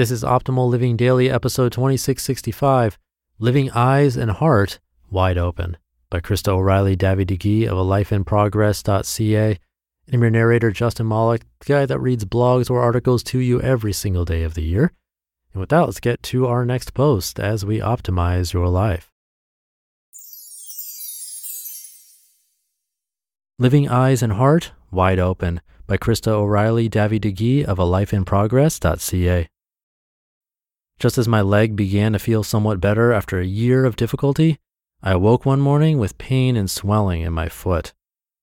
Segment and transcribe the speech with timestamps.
[0.00, 2.98] This is Optimal Living Daily, episode 2665
[3.38, 4.80] Living Eyes and Heart
[5.10, 5.76] Wide Open
[6.08, 9.50] by Krista O'Reilly Davi Digui of a lifeinprogress.ca.
[10.06, 13.60] And I'm your narrator, Justin Malik, the guy that reads blogs or articles to you
[13.60, 14.90] every single day of the year.
[15.52, 19.12] And with that, let's get to our next post as we optimize your life.
[23.58, 29.50] Living Eyes and Heart Wide Open by Krista O'Reilly Davi Digui of a lifeinprogress.ca.
[31.00, 34.58] Just as my leg began to feel somewhat better after a year of difficulty,
[35.02, 37.94] I awoke one morning with pain and swelling in my foot.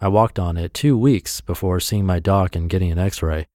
[0.00, 3.48] I walked on it two weeks before seeing my doc and getting an x ray.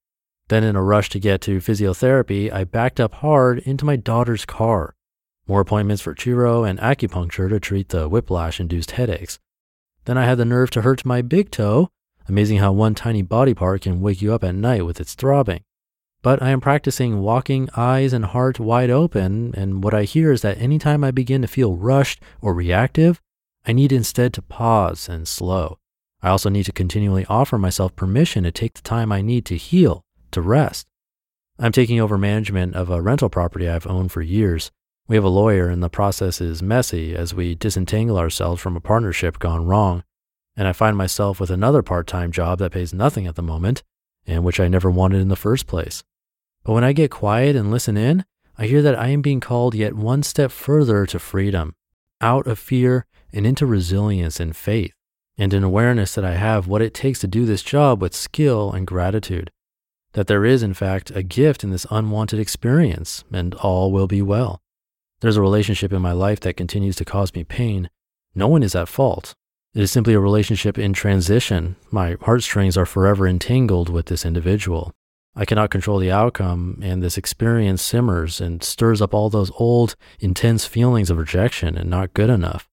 [0.49, 4.45] Then, in a rush to get to physiotherapy, I backed up hard into my daughter's
[4.45, 4.93] car.
[5.47, 9.39] More appointments for chiro and acupuncture to treat the whiplash induced headaches.
[10.05, 11.89] Then I had the nerve to hurt my big toe.
[12.29, 15.63] Amazing how one tiny body part can wake you up at night with its throbbing.
[16.23, 20.41] But I am practicing walking eyes and heart wide open, and what I hear is
[20.41, 23.19] that anytime I begin to feel rushed or reactive,
[23.65, 25.79] I need instead to pause and slow.
[26.21, 29.57] I also need to continually offer myself permission to take the time I need to
[29.57, 30.87] heal, to rest.
[31.59, 34.71] I'm taking over management of a rental property I've owned for years.
[35.09, 38.81] We have a lawyer, and the process is messy as we disentangle ourselves from a
[38.81, 40.05] partnership gone wrong.
[40.55, 43.83] And I find myself with another part time job that pays nothing at the moment,
[44.25, 46.01] and which I never wanted in the first place.
[46.63, 48.25] But when I get quiet and listen in,
[48.57, 51.75] I hear that I am being called yet one step further to freedom,
[52.21, 54.93] out of fear and into resilience and faith,
[55.37, 58.71] and an awareness that I have what it takes to do this job with skill
[58.71, 59.51] and gratitude.
[60.13, 64.21] That there is, in fact, a gift in this unwanted experience, and all will be
[64.21, 64.61] well.
[65.21, 67.89] There's a relationship in my life that continues to cause me pain.
[68.35, 69.33] No one is at fault.
[69.73, 71.75] It is simply a relationship in transition.
[71.89, 74.93] My heartstrings are forever entangled with this individual.
[75.35, 79.95] I cannot control the outcome, and this experience simmers and stirs up all those old,
[80.19, 82.69] intense feelings of rejection and not good enough.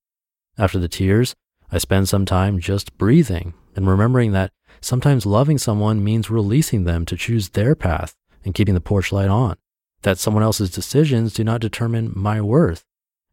[0.59, 1.35] After the tears,
[1.73, 7.07] I spend some time just breathing and remembering that sometimes loving someone means releasing them
[7.07, 9.57] to choose their path and keeping the porch light on,
[10.03, 12.85] that someone else's decisions do not determine my worth.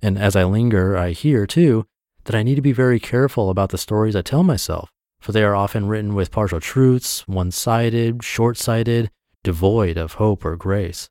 [0.02, 1.86] And as I linger, I hear too
[2.26, 4.90] that I need to be very careful about the stories I tell myself,
[5.20, 9.10] for they are often written with partial truths, one sided, short sighted,
[9.48, 11.08] devoid of hope or grace.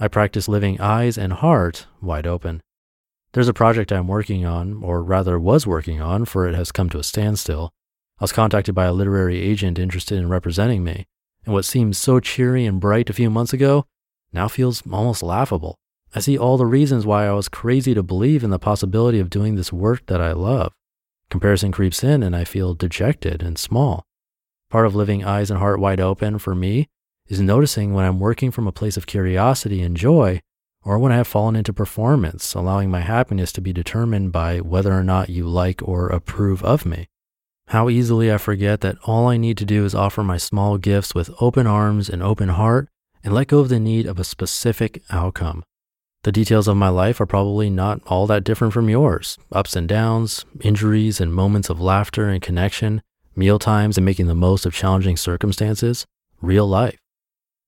[0.00, 2.62] I practice living eyes and heart wide open.
[3.32, 6.88] There's a project I'm working on, or rather was working on, for it has come
[6.88, 7.70] to a standstill.
[8.18, 11.04] I was contacted by a literary agent interested in representing me,
[11.44, 13.84] and what seemed so cheery and bright a few months ago
[14.32, 15.76] now feels almost laughable.
[16.14, 19.28] I see all the reasons why I was crazy to believe in the possibility of
[19.28, 20.72] doing this work that I love.
[21.28, 24.06] Comparison creeps in, and I feel dejected and small.
[24.70, 26.88] Part of living eyes and heart wide open for me
[27.28, 30.40] is noticing when I'm working from a place of curiosity and joy,
[30.84, 34.92] or when I have fallen into performance, allowing my happiness to be determined by whether
[34.92, 37.08] or not you like or approve of me.
[37.68, 41.14] How easily I forget that all I need to do is offer my small gifts
[41.14, 42.88] with open arms and open heart
[43.24, 45.64] and let go of the need of a specific outcome.
[46.22, 49.88] The details of my life are probably not all that different from yours ups and
[49.88, 53.02] downs, injuries and moments of laughter and connection,
[53.34, 56.06] meal times and making the most of challenging circumstances,
[56.40, 56.98] real life.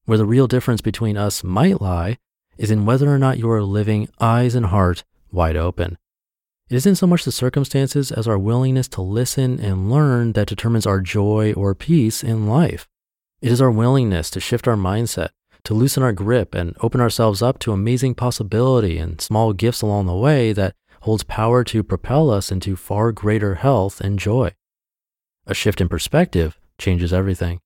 [0.09, 2.17] Where the real difference between us might lie
[2.57, 5.99] is in whether or not you are living eyes and heart wide open.
[6.71, 10.87] It isn't so much the circumstances as our willingness to listen and learn that determines
[10.87, 12.89] our joy or peace in life.
[13.43, 15.29] It is our willingness to shift our mindset,
[15.65, 20.07] to loosen our grip and open ourselves up to amazing possibility and small gifts along
[20.07, 24.55] the way that holds power to propel us into far greater health and joy.
[25.47, 27.61] A shift in perspective changes everything.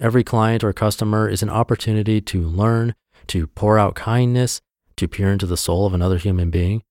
[0.00, 2.94] Every client or customer is an opportunity to learn,
[3.26, 4.62] to pour out kindness,
[4.96, 6.82] to peer into the soul of another human being.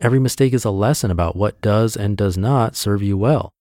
[0.00, 3.52] Every mistake is a lesson about what does and does not serve you well.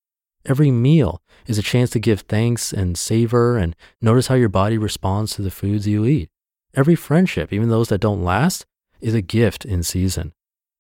[0.46, 4.78] Every meal is a chance to give thanks and savor and notice how your body
[4.78, 6.30] responds to the foods you eat.
[6.74, 8.66] Every friendship, even those that don't last,
[9.02, 10.32] is a gift in season.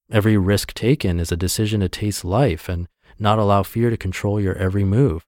[0.09, 2.87] Every risk taken is a decision to taste life and
[3.19, 5.25] not allow fear to control your every move.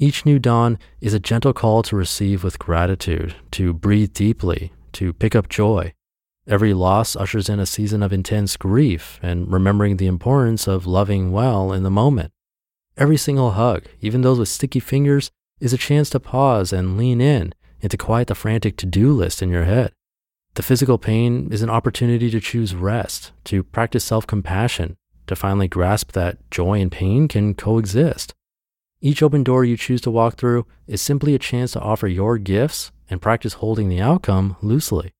[0.00, 5.12] Each new dawn is a gentle call to receive with gratitude, to breathe deeply, to
[5.12, 5.92] pick up joy,
[6.50, 11.30] Every loss ushers in a season of intense grief and remembering the importance of loving
[11.30, 12.32] well in the moment.
[12.96, 15.30] Every single hug, even those with sticky fingers,
[15.60, 19.12] is a chance to pause and lean in and to quiet the frantic to do
[19.12, 19.92] list in your head.
[20.54, 24.96] The physical pain is an opportunity to choose rest, to practice self compassion,
[25.28, 28.34] to finally grasp that joy and pain can coexist.
[29.02, 32.36] Each open door you choose to walk through is simply a chance to offer your
[32.36, 35.14] gifts and practice holding the outcome loosely.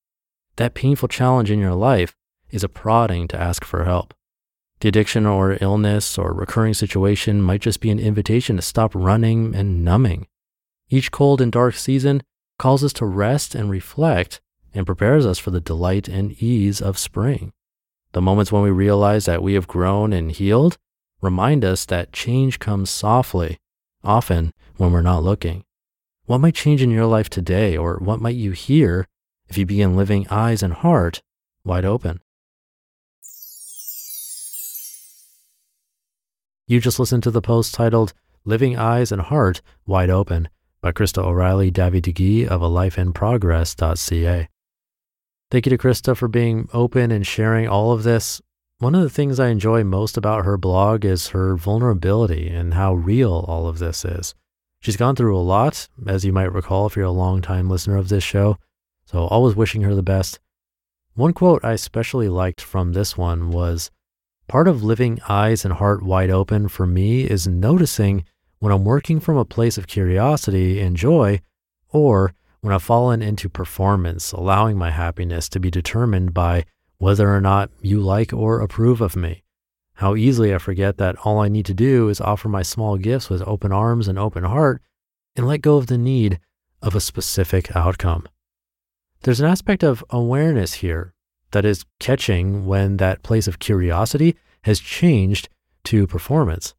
[0.56, 2.14] That painful challenge in your life
[2.50, 4.12] is a prodding to ask for help.
[4.80, 9.54] The addiction or illness or recurring situation might just be an invitation to stop running
[9.54, 10.26] and numbing.
[10.90, 12.22] Each cold and dark season
[12.58, 14.42] calls us to rest and reflect
[14.74, 17.52] and prepares us for the delight and ease of spring.
[18.12, 20.76] The moments when we realize that we have grown and healed
[21.22, 23.58] remind us that change comes softly,
[24.05, 25.64] often when we're not looking.
[26.26, 29.06] What might change in your life today, or what might you hear
[29.49, 31.23] if you begin living eyes and heart
[31.64, 32.20] wide open?
[36.67, 38.12] You just listened to the post titled
[38.44, 40.49] Living Eyes and Heart Wide Open
[40.81, 44.49] by Krista O'Reilly Davi Digui of a lifeinprogress.ca.
[45.50, 48.41] Thank you to Krista for being open and sharing all of this.
[48.80, 52.94] One of the things I enjoy most about her blog is her vulnerability and how
[52.94, 54.34] real all of this is.
[54.80, 58.08] She's gone through a lot, as you might recall if you're a longtime listener of
[58.08, 58.56] this show,
[59.04, 60.40] so always wishing her the best.
[61.12, 63.90] One quote I especially liked from this one was
[64.48, 68.24] Part of living eyes and heart wide open for me is noticing
[68.60, 71.42] when I'm working from a place of curiosity and joy,
[71.90, 72.32] or
[72.62, 76.64] when I've fallen into performance, allowing my happiness to be determined by
[77.00, 79.43] whether or not you like or approve of me.
[79.94, 83.31] How easily I forget that all I need to do is offer my small gifts
[83.31, 84.82] with open arms and open heart
[85.35, 86.41] and let go of the need
[86.82, 88.29] of a specific outcome.
[89.23, 91.14] There's an aspect of awareness here
[91.52, 95.49] that is catching when that place of curiosity has changed
[95.85, 96.75] to performance.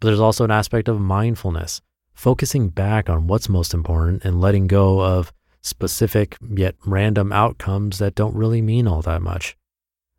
[0.00, 1.80] But there's also an aspect of mindfulness
[2.12, 5.32] focusing back on what's most important and letting go of
[5.64, 9.56] specific yet random outcomes that don't really mean all that much.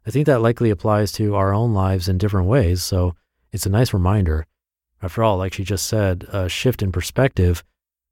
[0.06, 3.16] I think that likely applies to our own lives in different ways, so
[3.52, 4.48] it's a nice reminder.
[5.02, 7.64] After all, like she just said, a shift in perspective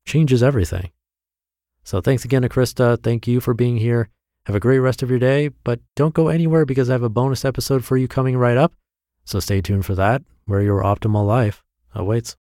[0.06, 0.92] changes everything.
[1.84, 3.02] So thanks again to Krista.
[3.02, 4.10] Thank you for being here.
[4.46, 7.10] Have a great rest of your day, but don't go anywhere because I have a
[7.10, 8.74] bonus episode for you coming right up.
[9.26, 11.64] So stay tuned for that, where your optimal life
[11.96, 12.36] awaits.